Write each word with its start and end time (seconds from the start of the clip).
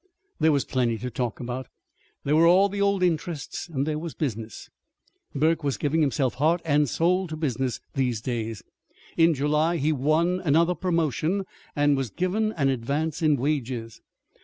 There 0.39 0.51
was 0.51 0.65
plenty 0.65 0.97
to 0.97 1.11
talk 1.11 1.39
about. 1.39 1.67
There 2.23 2.35
were 2.35 2.47
all 2.47 2.69
the 2.69 2.81
old 2.81 3.03
interests, 3.03 3.69
and 3.69 3.85
there 3.85 3.99
was 3.99 4.15
business. 4.15 4.67
Burke 5.35 5.63
was 5.63 5.77
giving 5.77 6.01
himself 6.01 6.33
heart 6.33 6.59
and 6.65 6.89
soul 6.89 7.27
to 7.27 7.35
business 7.37 7.79
these 7.93 8.19
days. 8.19 8.63
In 9.15 9.35
July 9.35 9.77
he 9.77 9.91
won 9.91 10.41
another 10.43 10.73
promotion, 10.73 11.45
and 11.75 11.95
was 11.95 12.09
given 12.09 12.51
an 12.53 12.67
advance 12.69 13.21
in 13.21 13.35
wages. 13.35 14.01